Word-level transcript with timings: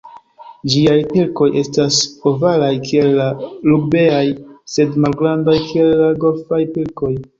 Ĝiaj 0.75 0.95
pilkoj 1.09 1.49
estas 1.59 1.99
ovalaj 2.31 2.71
kiel 2.87 3.11
la 3.19 3.27
rugbeaj, 3.43 4.25
sed 4.77 4.97
malgrandaj 5.05 5.59
kiel 5.69 5.93
la 6.05 6.11
golfaj 6.25 6.63
pilkoj. 6.79 7.13